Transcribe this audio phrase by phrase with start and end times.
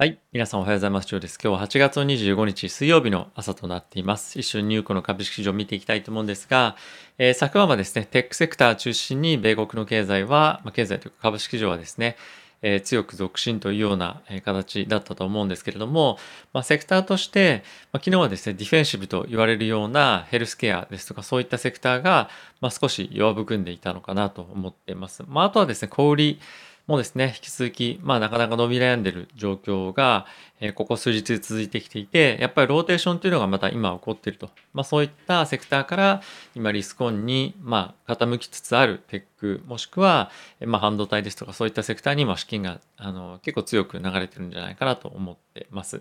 [0.00, 0.20] はい。
[0.32, 1.08] 皆さんおはようございます。
[1.08, 1.40] ジョーです。
[1.42, 4.38] 今日は8月25日水曜日の朝となっています。
[4.38, 6.76] 一緒にニューコの株式市場を見ていきたいと思うんですが、
[7.18, 12.16] えー、昨晩はですね、テックセクター中心に米国の経済は、まあ、経済というか株式市場はですね、
[12.62, 16.16] えー、強く続伸というような形だったと思うんですけれども、
[16.52, 22.30] まあ、セクターとして、まあ、昨日はですね、ディフェンシブと言われるようなヘルスケアですとかそういったセクターが、
[22.60, 25.24] まあ、少し弱含んでいたのかなと思っています。
[25.26, 26.40] まあ、あとはですね、小売り、
[26.88, 30.26] もですね、引き続き、まあなかなか伸び悩んでる状況が、
[30.58, 34.48] え、ここ数日続いてきていて、やっぱりローテーションというのがまた今起こっていると。
[34.72, 36.22] まあそういったセクターから
[36.54, 40.30] 今リスコンに、まあ傾きつつあるテック、もしくは、
[40.64, 46.00] まあ半導体ですとかそういったセクターに今資金があの結構強く流れてるんじゃないかなと思ってます。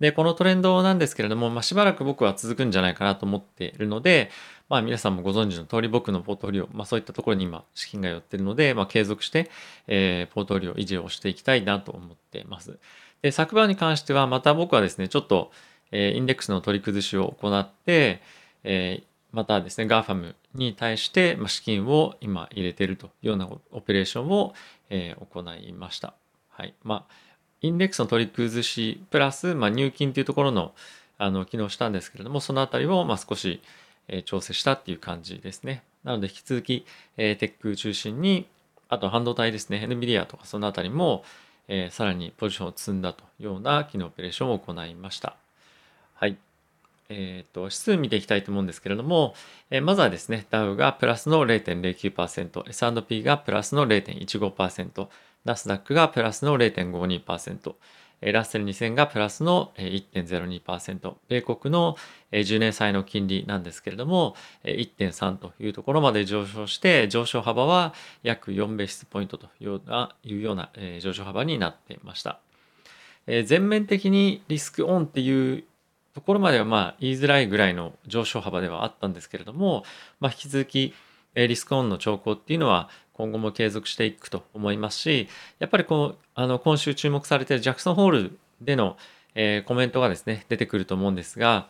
[0.00, 4.30] で、このトレンドなんですけれども、まあしばらく僕は続くんじゃないかなと思っているので、
[4.68, 9.50] まあ皆さんもご存知の通り僕のポートフォリオ、まあそういったところに今資金が寄っているので、まあ継続して、
[9.86, 12.78] えー、ポートフォリオ維持をしていきたいなと思っています。
[13.22, 15.50] で、昨晩に関してはまた僕はですね、ちょっと、
[15.92, 18.20] えー、インデックスの取り崩しを行って、
[18.64, 24.54] えー、またですね、GAFAM に対して、まあ、資金を今入れているというようなオペレーションを、
[24.90, 26.14] えー、行いました。
[26.50, 26.74] はい。
[26.82, 27.14] まあ、
[27.62, 30.72] インデックスの取り崩しプラス、まあ、入金というところの
[31.18, 33.62] あの機能したんですけれども、そのあたりをまあ少し、
[34.08, 35.82] え調整したっていう感じですね。
[36.04, 38.46] なので引き続き、えー、テック中心に、
[38.88, 41.24] あと半導体ですね、NVIDIA とかそのあたりも、
[41.68, 45.36] えー、さらにポジションを積んだというような機能オペレーションを行いました。
[46.14, 46.36] はい。
[47.08, 49.34] えっ、ー、と、指数見ていきたいと思うんですけれども、
[49.70, 55.08] えー、まずはですね、ダウがプラスの0.09%、S&P がプラスの0.15%、
[55.46, 57.74] ナスダックがプラスの0.52%、
[58.20, 61.96] ラッセル2000がプラスの1.02%、米国の
[62.32, 67.94] 10年債の金利なんですけれども、1.3というところまで上昇して、上昇幅は
[68.24, 72.40] 約4ベースポイントというようないうような上昇幅になっていました。
[73.44, 75.64] 全面的にリスクオンっていう
[76.14, 79.84] ところまではまあ言いづらいぐらいの上昇幅ではあったんですけれども、
[80.18, 80.94] まあ、引き続き
[81.36, 88.96] リスクオンの兆候っていうのは今後も継続していくと思いますし、やっぱりこう、あの、今週注目されているジャクソンホールでの、
[89.34, 91.68] えー、コメントがですね、出てくると思うんですが、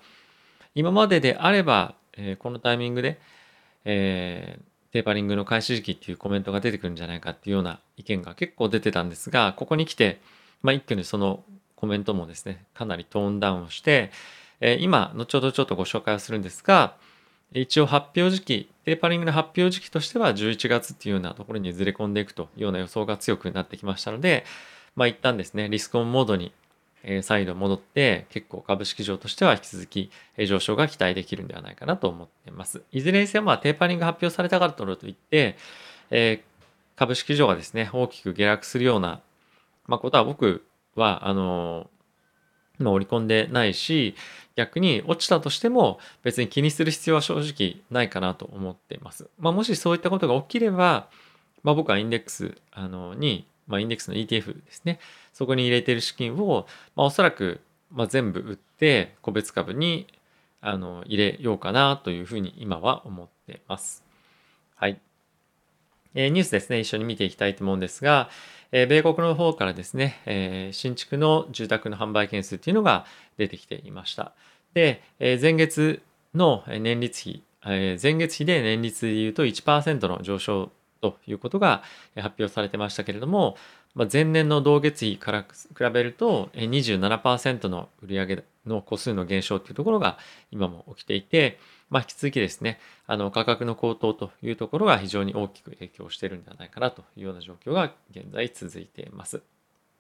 [0.75, 3.21] 今までであれば、えー、このタイミングで、
[3.85, 10.21] えー、テーパリングの開始時期っていうコメントが出てくるんじゃないかっていうような意見が結構出てたんですが、ここに来て、
[10.63, 11.45] まあ、一挙にその
[11.77, 14.11] コメントもですね、かなりトーンダウンをして、
[14.61, 16.97] え、今、後ほどちょっとご紹介をするんですが、
[17.53, 24.45] 一応発表時期、テーパリングの発表時期としては11月っていうようなところにずれ込んでいくというような予想が強くなってきましたので、
[24.95, 26.53] まあ一旦ですね、リスクオンモードに
[27.23, 32.83] 再度戻って結構株式上としては引き続き上昇が期待できるんではないかなと思っています。
[32.91, 35.57] いずれにせよまあテーパリング発表されたからといって、
[36.11, 39.21] えー、株式上がですね、大きく下落するような、
[39.87, 40.65] まあ、ことは僕
[40.95, 41.89] は、あの
[42.79, 44.15] まあ、織り込んでないし、
[44.57, 49.29] 逆に落ちたとしても別に気にする必要は正直ないかなと思っています。
[49.39, 51.09] まあ、もしそういったことが起きれば、
[51.63, 54.99] まあ、僕はインデックスあのに、まあ、インデックスの ETF ですね。
[55.33, 57.61] そこに入れている資金を、まあ、おそらく、
[57.93, 60.07] まあ、全部売って個別株に
[60.63, 64.05] あの入れようかなというふうに今は思っています。
[64.77, 64.99] はい。
[66.15, 68.31] えー、ニュースですね、一緒に見ていきたいと思うんですが、
[68.73, 73.07] え、米国の方からですね、え、新築の住宅の販売件数っていうのが
[73.37, 74.33] 出てきていました。
[74.75, 76.03] で、え、前月
[76.35, 81.83] の年率比、え、前月比で年率で言うと1%の上昇ということが
[82.17, 83.57] 発表されてましたけれども、
[83.95, 90.19] ま、前年の同月比から比べると27%の売上の個数の減少というところが
[90.51, 91.59] 今も起きていて、
[91.89, 99.43] まあ、引き続きですね、あの価格の高騰というところが非常に大きく影響しているんではないかなというような状況が現在続いています。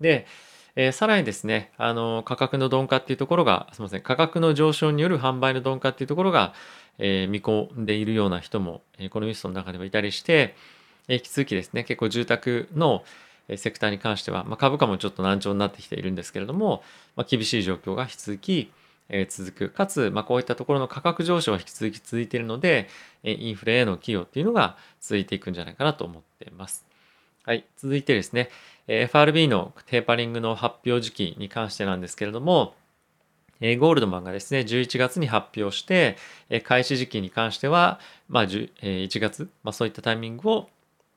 [0.00, 0.26] で、
[0.74, 6.54] えー、さらにですね、あの価格の鈍化っていうところが、すみません、価格の上昇による販売の鈍化っていうところが、
[6.98, 10.54] えー、見込んでいるような人も、えー、このニュースの中ではいたりして、
[11.08, 13.04] えー、引き続きですね、結構住宅の
[13.56, 16.82] セクターに関しては、まあ、株価もちょっと難聴になってきているんですけれども、
[17.14, 18.72] まあ、厳しい状況が引き続き、
[19.08, 19.70] え続く。
[19.70, 22.88] かつ、まあ、こういったところの価格上昇は引き続き続いているので、
[23.22, 26.84] えインフレへの寄与っていうのが続いていくんじゃないかなと思っています。
[27.44, 27.64] はい。
[27.76, 28.50] 続いてですね、
[28.88, 32.74] FRB のテーパリングの発表時期に関してなんですけれども、
[33.60, 36.16] えゴールドマンがですね、11月に発表して、
[36.50, 40.68] え開始時期に関しては、まあ、え1月、まあ、そういったタイミングを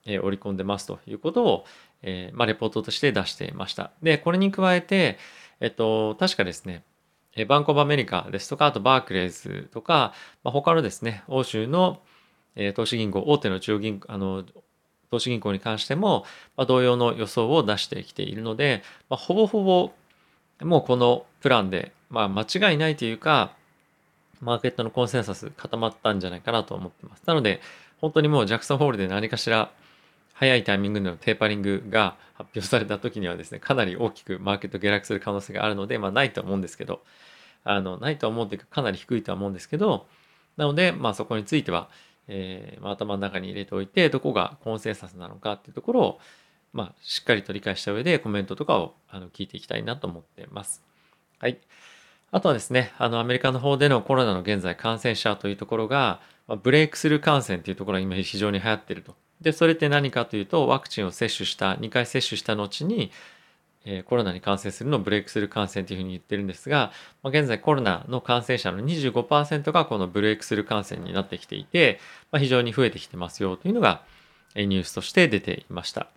[0.06, 1.64] え織り込んでますということを、
[2.02, 3.90] えまあ、レポートとして出していました。
[4.02, 5.18] で、これに加えて、
[5.60, 6.84] えっと、確かですね、
[7.48, 10.12] バンコブアメリカですとか、あとバークレーズとか、
[10.42, 12.00] まあ、他のですね、欧州の、
[12.56, 14.44] え投資銀行、大手の中央銀行、あの、
[15.10, 16.24] 投資銀行に関しても、
[16.56, 19.92] まあ、同様の予想を出してきているので、まあ、ほぼほぼ、
[20.64, 23.52] もうこのプランで、まあ、間違いないというか、
[24.40, 27.22] マーケットのコンセンサス固まったんじゃないかなと思ってます。
[27.26, 27.60] なので、
[28.00, 29.70] 本当にもうジャクソンホールで何かしら
[30.40, 37.02] 早いタイミングでのテーパリングが発表された時にはですね、かなり大きくマーケット下落する可能性があるので、まあないと思うんですけど、
[37.62, 40.06] あの、ないとは思うというかかなり低いとは思うんですけど、
[40.56, 41.90] なので、まあそこについては、
[42.26, 46.20] えーまあ、頭の中に入れておいて、どこがコンセンサスなのかっていうところを、
[46.72, 50.82] まあ、しっかりと理解した上でコメントとかをあの聞いていきたいなと思ってます。
[51.38, 51.58] はい。
[52.30, 59.14] あとはですね、あの、アメリカの方でのコロナの現在感染者というところが、まあ、ブレイクスルー感染というところが今非常に流行っていると。
[59.40, 63.10] で、それって何かというと、ワクチンを接種した、2回接種した後に、
[63.84, 66.92] えー、コロナに感染するのをブレイクスルー感染というふうに言ってるんですが、
[67.22, 71.98] まあ、現在コロナの感染者の25%がこのブレイクスルー感染になってきていて、
[72.30, 74.02] まあ、非常に増えてきてますよというのが
[74.54, 76.08] ニュースとして出ていました。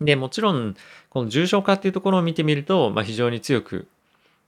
[0.00, 0.76] で、もちろん、
[1.10, 3.88] この重症化っていうところを見てみると、まあ、非常に強く、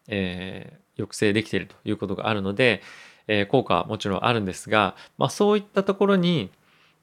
[0.07, 2.83] えー、抑制できているということがあるので、
[3.27, 6.51] え、効果はもちろんあるんですが、まあ、そういったところに、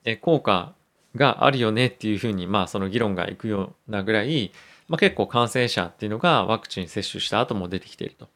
[0.06, 0.74] え、効果
[1.16, 4.52] があるよねっていうふうに、まあ、その議論がいくようなぐらい、
[4.88, 8.28] まあ、結構感染者っていうのがワクチン接種した後も出てきていると。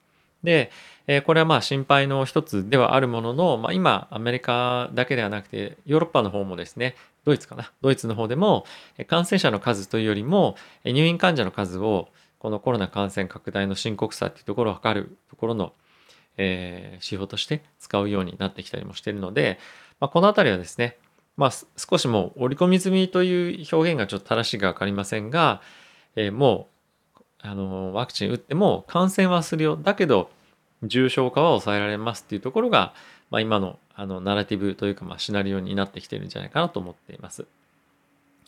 [0.44, 0.72] で、
[1.08, 6.96] えー、これはまあ心配の一つではあるものの、まあ、今アメリカだけではなくてヨーロッパの方もですね
[7.26, 8.66] ドイツかなドイツの方でも
[9.08, 12.10] 感染者の数というよりも入院患者の数を
[12.40, 15.74] このコロナ感染拡大の深刻さっていうところを測るところの、
[16.38, 19.60] えー、指標として使うようになってきたりもしているので、
[20.00, 20.98] まあ、この辺りはですね、
[21.42, 25.60] まあ、少しもう織り込み済みという表現がちょっと正しいか分かりませんが、
[26.16, 26.68] えー、も
[27.16, 30.30] うあのワクチン打っても感染はするよだけど
[30.84, 32.94] 重症化は抑えられますっていうところが、
[33.32, 37.48] まあ、今のあのナラティブというか、まあ、シナリオになってきてるんじゃないかなと思っています。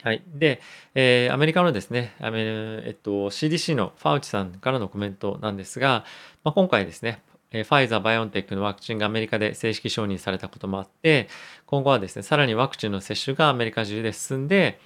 [0.03, 0.21] はい。
[0.27, 0.61] で、
[0.93, 2.41] えー、アメリカのですね、アメ
[2.85, 6.05] えっと、CDC のファウチさんからのコメントなんですが、
[6.43, 7.21] まあ、今回ですね、
[7.53, 11.29] えファイザー、バイオンテックのワクチンがアメリカで正式承認されたこともあって、
[11.65, 14.79] 今後はですね、さらにワクチンの接種がアメリカ中で進んで、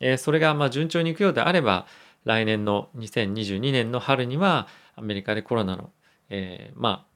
[0.00, 1.86] え、それがま順調にいくようであれば、
[2.24, 5.92] 来年の2022年の春には、アメリカでコロナの
[6.30, 7.06] えー、ま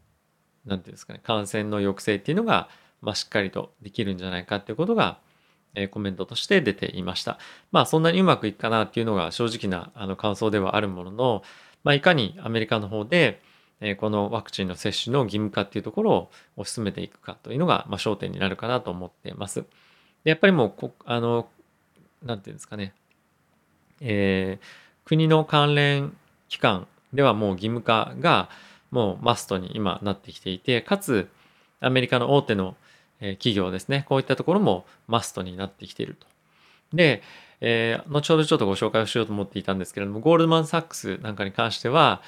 [0.66, 2.68] あ、なんていうんですかね、感染の抑制っていうのが、
[3.00, 5.18] まあ、しっかりとできるんじゃないかっていうことが、
[5.74, 7.38] え、コメントとして出ていました。
[7.70, 11.42] まあ、そんなにうまくいくかなっていうのが正直なあの感想ではあるものの、
[11.82, 13.40] まあ、いかにアメリカの方で、
[13.82, 16.12] え、このワクチンの接種の義務化っていうところ
[16.56, 19.64] を推し進めていくかというのが、ま、焦点になるかなと思っています。
[20.24, 21.48] でやっぱりもうこ、あの、
[22.22, 22.94] なていうんですかね、
[24.00, 26.16] えー、国の関連
[26.48, 28.48] 機関ではもう義務化が、
[28.90, 31.28] もうマストに今なってきていて、かつ
[31.80, 32.76] アメリカの大手の
[33.20, 36.26] 企業ですね、こういったところもマストになってきていると。
[36.92, 37.22] で、
[37.60, 42.22] えー、後ほどちょっとご紹介をしようと思っていたんですけれども、ゴールドマン・サックスなんかに関しては、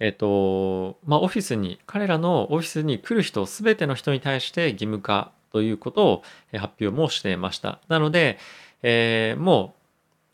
[0.00, 7.80] えっ、と、まあ、オフィスに、彼らのオフィスに来る人、すべての人に対して義務化ということを発表もしていました。
[7.88, 8.38] なので、
[8.82, 9.74] えー、も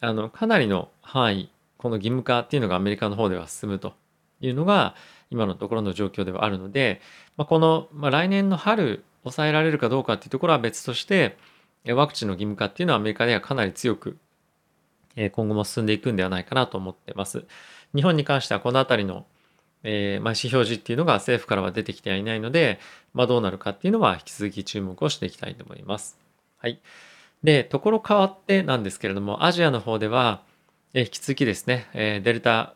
[0.01, 3.95] う、あの、かなりの範囲、この義務化っていうのがアメリカの方では進むと
[4.41, 4.95] いうのが、
[5.31, 7.01] 今のところの状況ではあるので、
[7.37, 11.37] まあ、この、まあ、来年の春抑えられるかどうかっていうところは別として
[11.85, 14.17] ワクチンの義務化っていうのはアメリカではかなり強く
[15.33, 17.45] 今後も進んでいくんではないかなと思ってます。
[17.95, 19.27] 日本に関してはこの辺りの、
[19.88, 22.81] えー、まあ、指標示っていうのが政府からは出てきてはいないので、
[23.15, 26.19] まあ、どうなるかっていうのは引き続き注目をしていきたいと思います。
[26.58, 26.81] はい。
[27.44, 30.43] で、ところ変わってなんですけれども、アジアの方では、
[30.93, 32.75] え引き続きですね、えデルタ、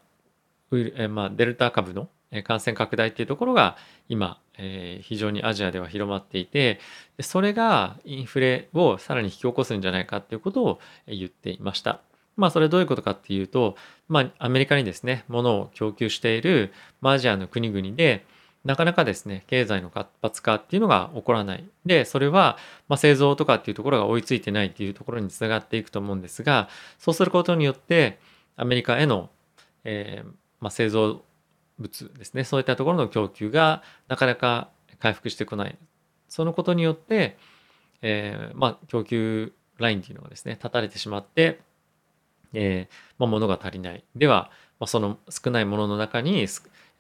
[0.73, 2.09] えま、デルタ株の
[2.45, 3.77] 感染拡大っていうところが
[4.09, 6.81] 今、え、非常にアジアでは広まっていて
[7.21, 12.03] それがインフレをさらに引き起こすんじゃないかっていうことを言っていました。
[12.41, 13.77] まあそれどういうことかっていうと、
[14.09, 18.25] まあアメリカにですね、物を供給しているアジアの国々で、
[18.65, 21.65] なかなかですね、経済の活発化っていうのが起こらない。
[21.87, 26.69] で、それは、まあ、製造とかっていうところが追いついてないっていうところにつながっていくと思うんですが、
[26.99, 28.19] そうすることによって、
[28.57, 29.31] アメリカへの、
[29.85, 30.31] えー
[30.61, 31.23] まあ、製造
[31.79, 34.69] 物ですねそういったところの供給がなかなか
[34.99, 35.79] 回復してこない
[36.29, 37.39] そのことによって、
[38.03, 41.61] えー、まあ、供給ラインっていうのがですね断たれてしまって、
[42.53, 46.47] えー、まあ、物が足りないでは、まあ、その少ないものの中に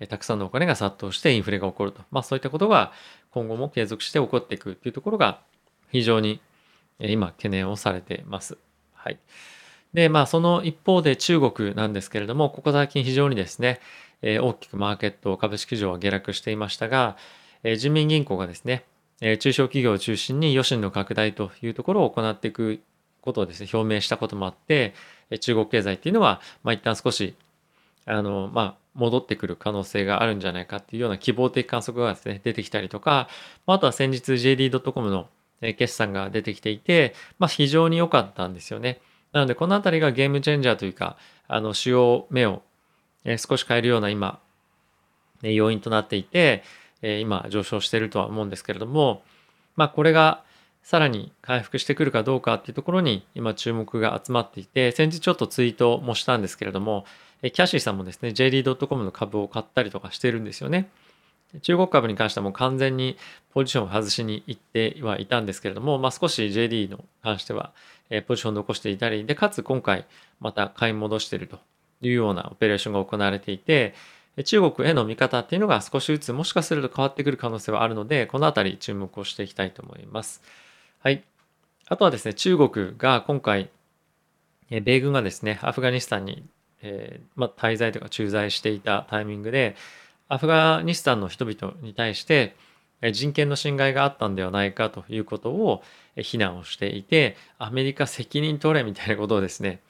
[0.00, 2.92] えたくさんのお金が殺到してインフレが起こると、まあ、そういったことが
[3.30, 5.40] 今後も継続して起こっていくというところが
[5.90, 6.40] 非常に
[7.00, 8.56] え今懸念をされています。
[8.94, 9.18] はい。
[9.92, 13.80] で、まあその一方で中国なんですけれども、ここ最近非常にですね、
[14.22, 17.16] え大きくマーケット、株式市場は下落していましたが、
[17.64, 18.84] え人民銀行がですね、
[19.20, 22.80] え中小企業を中心に余震の拡大というところを行っていく
[23.20, 24.94] ことをですね、表明したこともあって、
[25.40, 27.34] 中国経済っていうのは、まあ、一旦少し、
[28.06, 33.28] あの、まあ、戻ってくる可能性があるんじゃないかっていうような希望的観測がですね、出てきたりとか、
[33.66, 35.28] あとは先日 JD.com の
[35.60, 39.00] 決算が出てきていて、まあ、非常に良かったんですよね。
[39.32, 42.62] なので、このあたりがゲームチェンジャーというか、あの、主要目を
[43.38, 44.40] 少し変えるような今、
[45.42, 46.64] 要因となっていて、
[47.02, 49.22] 今上昇しているとは思うんですけれども、
[49.76, 50.42] まあ、これが
[50.82, 57.04] さらに回復してくるかどうかっていうところに今注目が集まっていて、先日ちょっとツイートもしたんですけれども、
[57.42, 60.90] キャシーさんもですね、JD.com の株を買ったりとかしてるんですよね。
[61.62, 63.16] 中国株に関してはもう完全に
[63.52, 67.72] ポジションを外しに行ってはいたんですけれども、まあ、少し JD の関しては、
[68.08, 70.06] えポジションを残していたり、で、かつ今回
[70.40, 71.58] また買い戻していると
[72.02, 73.94] いうようなオペレーションが行われていて、
[74.44, 80.42] 中国への見方っていうのが少しずつもしかすると変わってくる可能性はあるので、このあたり注目をしていきたいと思います。
[81.02, 81.24] はい。
[81.88, 83.70] あとはですね、中国が今回、
[84.68, 86.44] 米軍がですね、アフガニスタンに、
[86.82, 89.76] えー、ま、滞在とか駐在していたタイミングで、
[90.28, 92.54] アフガニスタンの人々に対して
[93.12, 95.82] 人権の侵害があったんではないかということを
[96.16, 99.80] 非難をしていて、アメリカ責任取れみたいなことをですね、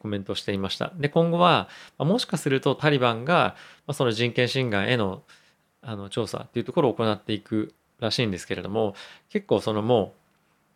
[0.00, 0.92] コメントしていました。
[0.94, 3.56] で、今後は、もしかするとタリバンが、
[3.92, 5.24] その人権侵害への
[5.82, 8.94] あの調査っていうところを行っていくらしいんですけれども、
[9.28, 10.25] 結構そのもう、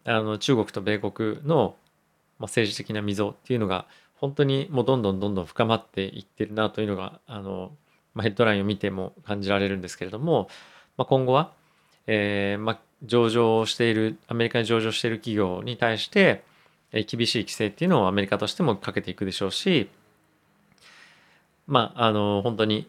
[0.05, 1.77] あの中国と米国の
[2.41, 7.73] 政治的な溝っていうのが、本当にもうどんどんどんどん深まっていってるなというのが、あの、
[8.15, 10.49] まあ、ヘッドラインを見ても感じられるんですけれども、
[10.97, 11.53] まあ、今後は、
[12.07, 16.43] えーまあ、上場している、アメリカに上場している企業に対して、
[16.93, 19.89] え厳しい規制っていうのをアメリカとしてもかけていくでしょうし、
[21.67, 22.89] まあ、あの、本当に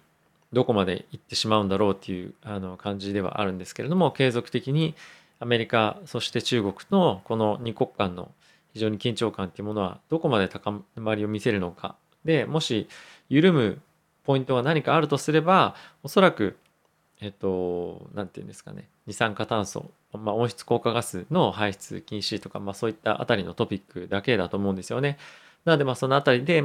[0.53, 4.95] どこまで行ってしまうんだろうっていうあの感じではあるんですけれども、継続的に
[5.41, 8.31] アメリカ、そして中国のこの2国間の
[8.73, 11.95] 非常に緊張感っていうものはどこまで高まりを見せるのか。
[12.23, 12.87] で、もし
[13.27, 13.81] 緩む
[14.23, 16.57] ポイントが何かあるとすれば、おそらく、
[17.19, 25.17] えっと、なんていうんですかね、二酸化炭素まあ、温室効果ガスの排出禁止とか、まあ、そういったあたりのトピックだけだと思うんですよね。
[25.65, 26.63] なのでまあそのあたりで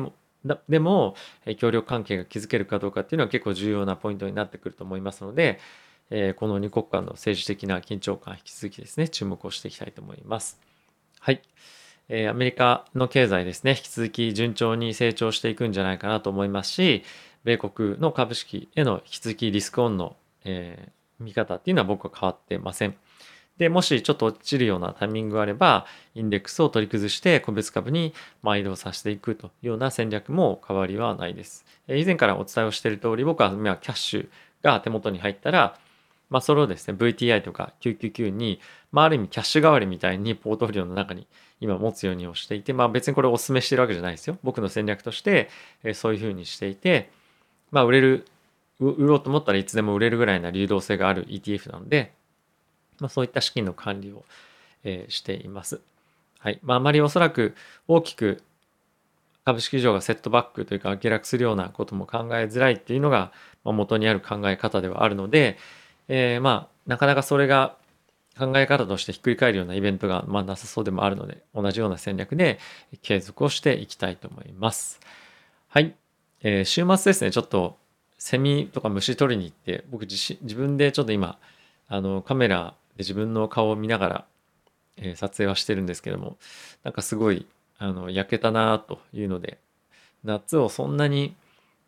[0.69, 1.17] でも
[1.59, 5.59] 協力関係が築けるかどうかっていうのは結構重要なポイントになってくると思いますので、
[6.11, 10.61] えー、この2国間の政治的な緊張感引き続きですね注目をしていきたいと思います。
[11.21, 11.43] はい。
[12.09, 17.03] えー、アメリカの経済ですね引き続き順調に成長していくんじゃないかなと思いますし
[17.43, 22.95] 米国の株式への引き続きリスクオンの、えー、見方っていうのは僕は変わってません。
[23.59, 28.13] で、もしちょっと落ちるようなタイミングがあれば、インデックスを取り崩して個別株に
[28.45, 31.65] 移動させていくというような戦略も変わりはないです。
[31.89, 34.29] 以前からお伝えをしている通り、僕は今キャッシュ
[34.63, 35.79] が手元に入ったら、
[36.29, 41.27] まあ、それをですね、VTI とか999に、まあ、ある意味キャッシュ代わりみたいにポートフリオの中に
[41.61, 44.39] 今持つようにをしていて、まあ、別にこれをお勧めしてるわけじゃないですよ。
[44.43, 45.49] 僕の戦略として、
[45.85, 47.11] えそういうふうにしていて、
[47.71, 48.27] まあ、売れる、
[48.81, 52.13] 売ろうと思ったらいつでも売れるぐらいな流動性がある ETF なので、
[52.99, 54.25] まあ、そういった資金の管理を、
[54.85, 55.81] え、しています。
[56.41, 56.59] はい。
[56.63, 57.55] まあ、あまりおそらく
[57.89, 58.43] 大きく
[59.45, 63.33] 株式市場がセットバックというか下落するようなことも考えづらいっていうのが
[63.65, 65.57] 元にある考え方ではあるので、
[66.09, 67.77] えー、まあなかなかそれが
[68.39, 72.59] 考え方としてひっくり返るようなイベントがまあなさそうでもあるので同じような戦略で
[73.03, 75.01] 継続をしていきたいと思います。
[75.69, 75.95] はい。
[76.43, 77.77] えー、週末ですね、ちょっと
[78.19, 81.39] セミとか虫取りに行って僕自自分でちょっと今
[81.89, 84.25] あのカメラで自分の顔を見ながら、
[84.97, 86.37] えー、撮影はしてるんですけども
[86.83, 87.47] なんかすごい
[87.79, 89.59] あの焼けたなというので
[90.25, 91.35] 夏をそんなに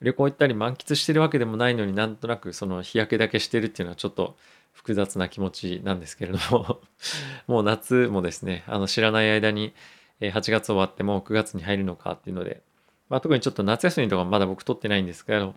[0.01, 4.37] 旅行行ったり満喫してるわけでもないのになんとなくその日焼けだけしてるっていうのはちょっと
[4.73, 6.81] 複雑な気持ちなんですけれども
[7.49, 9.75] もう夏もですねあの知らない間に
[10.21, 12.63] 8月終わってもう9月に入るのかっていうので、
[13.09, 15.55] まあ、特にちょっと夏休みとかまだ僕取ってないんですけど、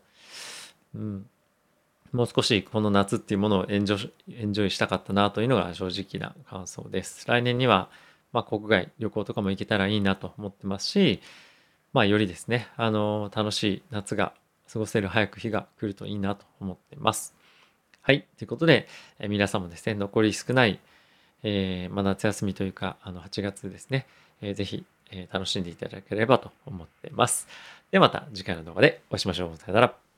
[0.95, 1.25] うん、
[2.11, 7.27] もう少しこの夏っていうものをエンジョエンジョイしたかったなというのが正直な感想です。
[7.27, 7.89] 来年には、
[8.33, 11.21] まあ、国外旅行とかも行けたらいいなと思ってますし、
[11.93, 14.33] まあ、よりですね、あの、楽しい夏が
[14.71, 17.35] 過ごせる早く日が来るといいなと思っています。
[18.01, 18.25] はい。
[18.37, 18.87] ということで、
[19.19, 20.79] え皆さんもですね、残り少ない、
[21.43, 24.07] えー、まあ、夏休みというか、あの、8月ですね、
[24.41, 27.47] えー、ぜひ、えー、楽しんでいただければと思ってます。
[27.91, 29.57] ではまた次回の動画でお会いしましょう。
[29.57, 30.10] さよなら。